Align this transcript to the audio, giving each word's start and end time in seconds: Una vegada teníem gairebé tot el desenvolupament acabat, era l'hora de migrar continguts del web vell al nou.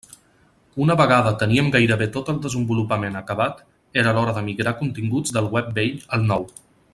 Una 0.85 0.93
vegada 1.01 1.33
teníem 1.43 1.67
gairebé 1.75 2.07
tot 2.15 2.31
el 2.33 2.39
desenvolupament 2.45 3.19
acabat, 3.21 3.61
era 4.05 4.15
l'hora 4.19 4.35
de 4.39 4.43
migrar 4.49 4.75
continguts 4.81 5.37
del 5.37 5.51
web 5.57 5.71
vell 5.77 5.95
al 6.19 6.27
nou. 6.35 6.49